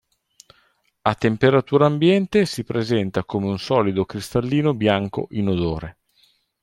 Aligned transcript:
A 1.03 1.13
temperatura 1.13 1.85
ambiente 1.85 2.47
si 2.47 2.63
presenta 2.63 3.23
come 3.23 3.45
un 3.49 3.59
solido 3.59 4.03
cristallino 4.03 4.73
bianco 4.73 5.27
inodore. 5.29 5.99